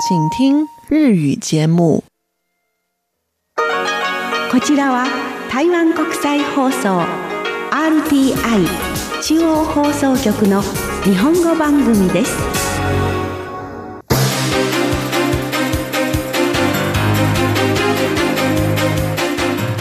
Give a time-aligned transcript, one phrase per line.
[0.00, 2.04] 请听日语节目。
[4.52, 5.06] こちらは
[5.50, 7.00] 台湾国際放送
[7.72, 8.64] RTI
[9.20, 10.62] 中央放送局の
[11.02, 12.36] 日本語番組です。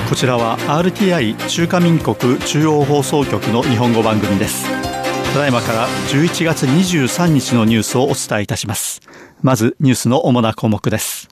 [0.10, 4.66] こちらは RTI 中華民国中央放送局の日本語番組です
[5.38, 9.02] ただいまから11月23日のニュースをお伝えいたします。
[9.44, 11.30] まずニュースの主な項目です。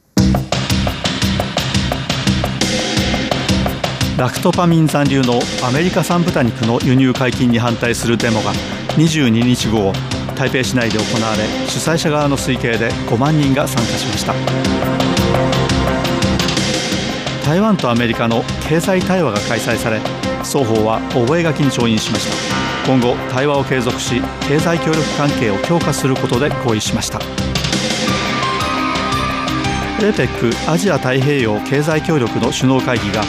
[4.16, 8.54] ラクトパミン残留のアメリカ産豚肉の輸入解禁に反対するデモが
[8.90, 9.94] 22日午後
[10.36, 14.36] 台北市内で行われ主催者側の推計で5万人が参加しました。
[17.44, 20.00] 台湾とアメリカの経済対話が開催され
[20.44, 22.65] 双方は覚書に調印しました。
[22.86, 27.20] 今後対話を継続し経済協力関係を強化することで合意しました。
[30.00, 33.24] APEC アジア太平洋経済協力の首脳会議が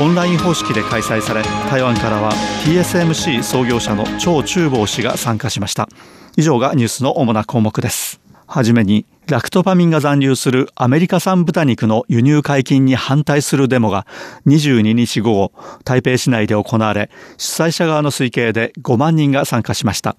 [0.00, 2.32] オンライン方式で開催され台湾からは
[2.64, 5.88] TSMC 創業者の張忠謀氏が参加しました。
[6.36, 8.25] 以上がニュースの主な項目です。
[8.46, 14.06] はじめにラクトパミンが残留するアメリカ産豚肉の輸入解禁に反対するデモが
[14.46, 15.52] 22日午後
[15.84, 20.16] 台北市内で行われ主催者側の推計で5万人が参加しました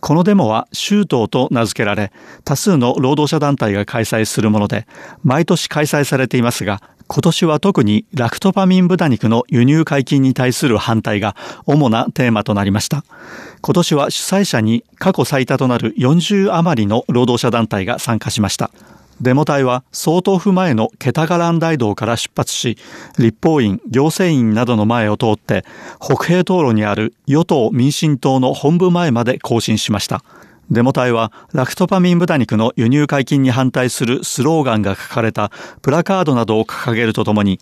[0.00, 2.10] このデモは州党と名付けられ
[2.44, 4.86] 多数の労働者団体が開催するもので
[5.22, 6.82] 毎年開催されていますが
[7.12, 11.34] 今年は特にラクトパミン豚肉の輸入解禁に対する反対が
[11.66, 13.02] 主なテーマとなりました。
[13.62, 18.70] 今年は主催者に過去最多となる40余りの労働者団体が参加しました。
[19.20, 22.78] デモ隊は総統府前のケタガラン大道から出発し、
[23.18, 25.66] 立法院、行政院などの前を通って、
[26.00, 30.24] 北平東路にある与党民進党の本部前まで行進しました。
[30.70, 35.50] デモ隊はラクトパミン豚肉の輸入解禁に反対するスローガンが書かれた
[35.82, 37.60] プラカードなどを掲げるとともに、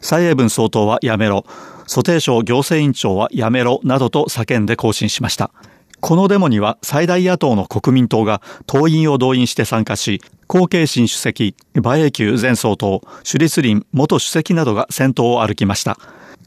[0.00, 1.44] 蔡英文総統はやめろ、
[1.90, 5.50] 蘇定省行政院長はやめろなどと叫んで行進しました。
[5.98, 15.98] このデモには最大野党の国民党が党員を動員して参加し、後継新主席、馬英九前総統、首立林元主席などが先頭を歩きました。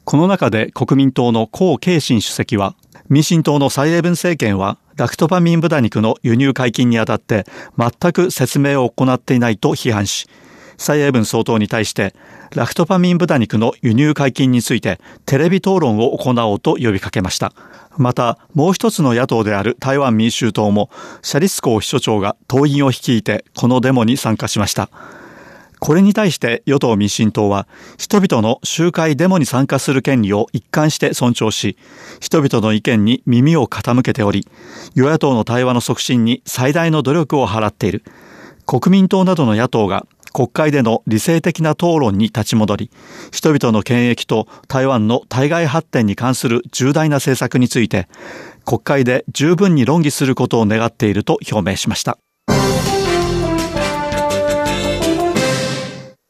[0.05, 2.73] この中で国民党の江慶新主席は、
[3.09, 7.45] 民進党の蔡英文政権はラクトパミン豚肉の輸入解禁にあたって
[7.77, 10.25] 全く説明を行っていないと批判し、
[10.83, 12.13] 蔡英文総統に対して
[12.53, 17.53] ラクトパミン豚肉の輸入解禁についてテレビ討論を行おうと呼びかけました。
[17.97, 20.89] また、もう一つの野党である台湾民衆党も、
[21.21, 24.89] シャリスコー秘書長が党員を率いてこのデモに参加しました。
[25.79, 27.65] これに対して与党民進党は
[27.97, 31.77] 人々の集会デモに参加する権利を一貫して尊重し、
[32.19, 34.45] 人々の意見に耳を傾けており、
[34.95, 38.03] 与野党の対話の促進に最大の努力を払っている。
[38.65, 42.91] 国民党などの野党が国会での理性的な討論に立ち戻り、
[43.31, 48.09] 人々の権益と台湾の対外発展に関する重大な政策について、
[48.65, 52.17] 国会で十分に論議することを願っていると表明しました。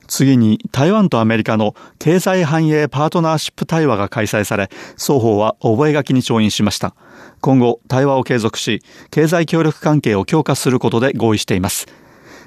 [0.07, 6.93] 次に台湾とアメリカの経済繁栄パートナーシップ対話が開催され、双方は覚書に調印しました。
[7.41, 11.87] 今後、対話を継続し、経済協力関係を強化することで合意しています。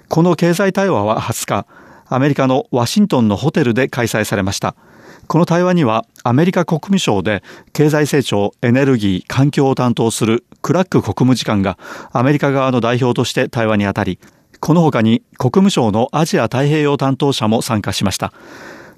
[0.08, 1.66] この経済対話は20日、
[2.08, 4.76] アメリカのワシントンのホテルで開催されました。
[5.26, 11.78] この対話にはアメリカ国務省で経済成長、エネルギー、環境を担当するクラック国務次官が
[12.12, 14.20] アメリカ側の代表として対話にあたり、
[14.60, 18.32] この他に国務省のアジア太平洋担当者も参加しました。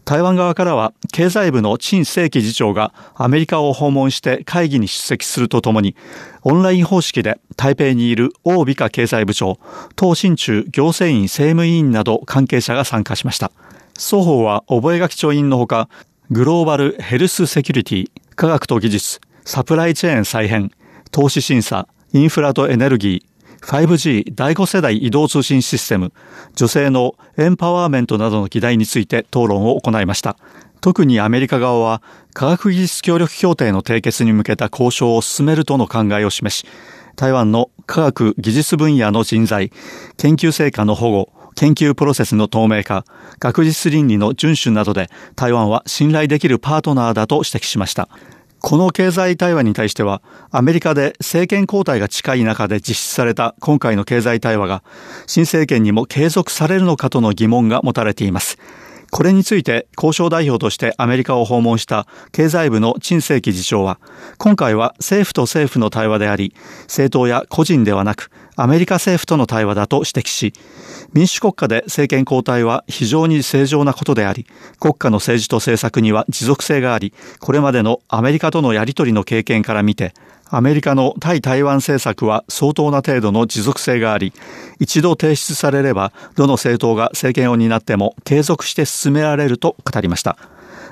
[0.08, 5.96] 台湾側からは経済部の陳正規次長がアメリカを訪問して会議に出席するとともに
[6.40, 9.58] オンライン方式で台北にいる王美香経済部長、
[10.00, 13.52] 東進中行政院政務委員など関係者が参加しました。
[13.98, 15.90] 双方は覚書調印のほか
[16.30, 20.70] グローバルヘルスセキュリティ、科学と技術、サプライチェーン再編、
[21.10, 26.12] 投資審査、インフラとエネルギー、5G 第5世代移動通信システム、
[26.54, 30.36] 女性のエンパワーメントなどの議題について討論を行いました。
[30.80, 32.02] 特にアメリカ側は
[32.34, 36.66] 科学技術協力協定の締結に向けた交渉を進めるとの考えを示し、
[37.16, 39.72] 台湾の科学技術分野の人材、
[40.16, 43.04] 研究成果の保護、研究プロセスの透明化、
[43.40, 48.08] 学術倫理の遵守などで台湾は信頼できるパートナーだと指摘しました。
[48.60, 50.20] この経済対話に対しては、
[50.50, 54.82] アメリカで政権交代が近い中で実施された今回の経済対話が、
[55.26, 58.58] 新政権にも継続されるのかとの疑問が持たれています。
[59.10, 64.00] これについて交渉代表としてアメリカを訪問した経済部の陳世紀次長は、
[64.38, 70.52] 今回は政府と政府の対話であり、政党や個人ではなく、アメリカ政府との対話だと指摘し、
[71.12, 74.46] 民主国家で政権交代は非常に正常なことであり、
[74.80, 80.12] 国家の政治と政策には持続性があり、これまでのアメリカとのやり取りの経験から見て、
[80.50, 84.32] アメリカの対台湾政策は相当な程度の持続性があり、
[84.80, 90.36] 一度提出されれば、どの政党が政権を担っても継続して進められると語りました。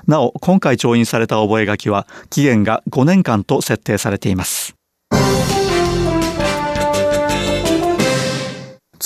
[0.06, 4.76] なお、今回調印された覚書は、期限が5年間と設定されています。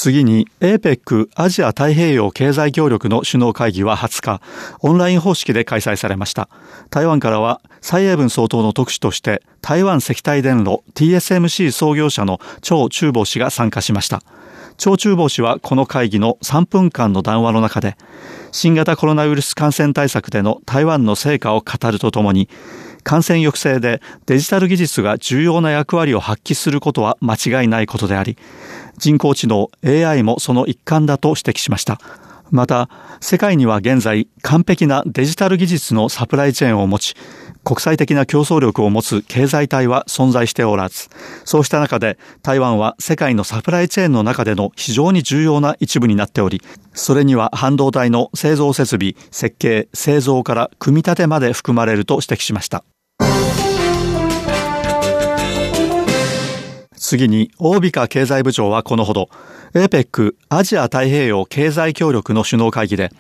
[0.00, 4.40] 次に APEC アジア太平洋経済協力の首脳会議は20日、
[4.80, 6.48] オンライン方式で開催されました。
[6.88, 14.22] 台湾からは蔡英文総統の特使として台湾石体電路 TSMC 創業者の張中宝氏が参加しました。
[14.78, 17.98] 張中宝氏はこの会議の3分間の談話の中で、
[18.52, 22.48] 新型コロナウイルス感染対策での台湾の成果を語るとともに、
[23.02, 28.36] 感染抑制でデジタル技術が重要な役割を発揮することは間違いないことであり、
[28.98, 32.00] 人工知能 AI もその一環だと指摘しました。
[32.50, 32.88] また、
[33.20, 37.14] 世界には現在完璧なデジタル技術のサプライチェーンを持ち、
[37.62, 41.08] 国際的な競争力を持つ経済体は存在しておらず、
[41.44, 46.62] そうした中で台湾は世界のサプライチェーンの中での非常に重要な一部になっており、
[46.94, 52.84] それには半導体の製造設備、設計、製造から組み立てまで含まれると指摘しました。
[57.10, 59.30] 次に、大美香経済部長はこのほど、
[59.74, 63.10] APEC アジア太平洋経済協力の首脳会議で、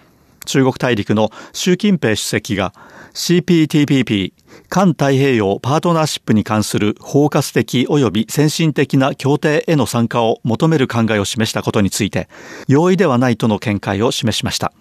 [0.46, 2.72] 中国大陸の習近平主席が
[3.14, 4.32] CPTPP
[4.68, 12.28] 環太平洋パートナーシップに関する包括的及び先進的な協定への参加を求める考えを示したことについて、
[12.68, 14.72] 容易ではないとの見解を示しました。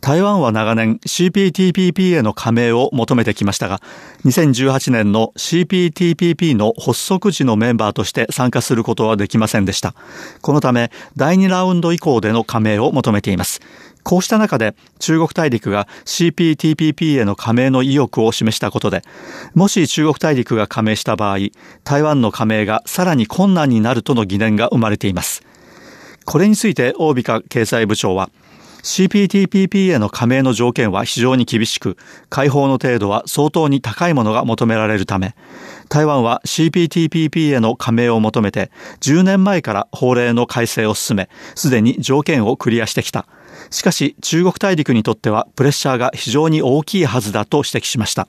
[0.00, 3.80] 台湾は長年 CPTPP への加盟を求めてきましたが、
[4.24, 9.94] 2018年の CPTPP の発足時のメンバーとして参加することはできませんでした。
[10.40, 13.60] このため、第2ラウンド以降での加盟を求めています。
[14.02, 19.02] こうした中で中国大陸が CPTPP への加盟の意欲を示したことで、
[19.54, 21.38] もし中国大陸が加盟した場合、
[21.84, 25.42] 台湾の加盟がさらに困難になるとの疑念が生まれています。
[26.24, 28.30] これについて大美香経済部長は、
[28.82, 31.96] CPTPP への加盟の条件は非常に厳しく、
[32.28, 35.34] 解放の程度は相当に高いものが求められるため、
[35.88, 38.70] 台湾は CPTPP への加盟を求めて、
[39.00, 43.26] 10年前から法令の改正を進め、すでに条件をクリアしてきた。
[43.70, 48.28] しかし、中国大陸にとってはプレッシャーが非常に大きいはずだと指摘しました。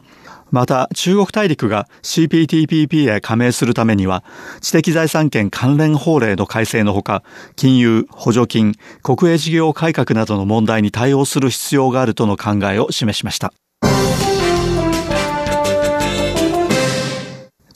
[0.51, 4.24] また、中国大陸が CPTPP へ加盟するためには、
[4.62, 7.24] 知的財産権関連法令の改正のほか、
[7.56, 8.74] 金融、補助金、
[9.04, 13.54] 国営事業改革などの問題に対応する必要があるとの考えを示しました。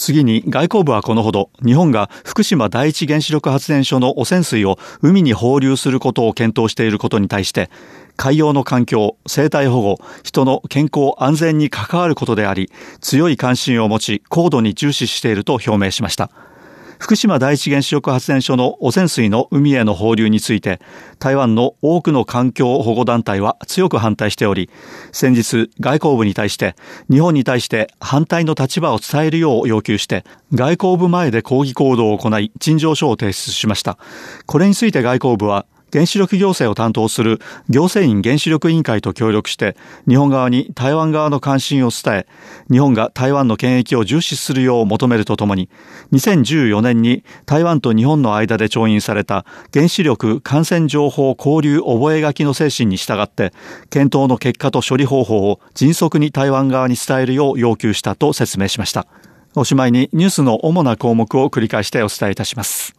[0.04, 7.70] 次に外交部はこのほど日本が福島第一原子力発電所の汚染水を海に放流することを検討していることに対して
[8.18, 12.70] 海洋の環境、生態保護、人の健康安全に関わることであり
[13.00, 16.30] 強い関心を持ち高度に重視していると表明しました。
[17.04, 20.80] 福島第一原子力発電所の汚染水の海への放流について、
[21.20, 24.70] 台湾の多くの環境保護団体は強く反対しており、
[25.12, 26.78] 先日外交部に対して、
[27.12, 30.24] 日本に対して反対の立場を伝えるよう要求して、
[30.54, 33.98] 外交部前で抗議行動を行い、陳情書を提出しました。
[34.46, 42.28] これについて外交部は、原子力行政を担当する行政院原子力委員会と協力して日本側に台湾側の関心を伝え
[42.72, 45.70] 日本が台湾の権益を重視するよう求めるとともに
[46.12, 53.54] 2014年に台湾と日本の間で調印された原子力感染情報交流覚書の精神に従って
[53.92, 59.06] 検討の結果と処理方法を迅速に台湾側に伝えるよう要求したと説明しました。
[59.56, 62.96] おしまいにニュースの主な項目を繰り返してお伝えいたします。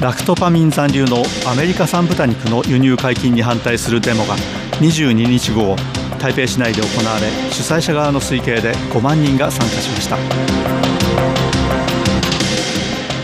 [0.00, 4.34] ラクトパミン残留のアメリカ産豚肉の輸入解禁に反対するデモが
[4.80, 5.76] 22日午後
[6.18, 10.16] 台北市内で行われ主催者側の推計で5万人が参加しました。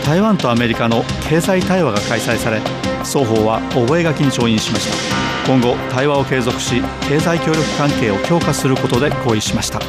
[0.05, 2.59] 台湾とアメリカの経済対話が開催され
[3.03, 5.51] 双方は覚書に調印しました。
[5.51, 9.79] 今後対話を継続し経済協力関係を強化することで合意しました。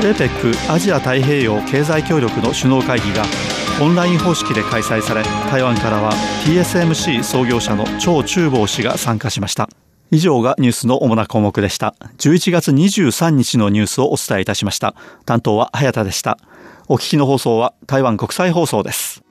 [0.00, 3.24] APEC アジア太平洋経済協力の首脳会議が
[3.80, 6.12] オンライン方式で開催され台湾からは
[6.44, 9.68] TSMC 創業者の張忠坊氏が参加しました。
[10.10, 11.94] 以上がニュースの主な項目でした。
[12.18, 14.94] 11月23日のニュースをお伝えいたしました。
[15.26, 16.38] 担当は早田でした。
[16.88, 19.22] お聞きの放送は台湾国際放送です。